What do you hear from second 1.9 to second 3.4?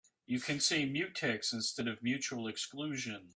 mutual exclusion.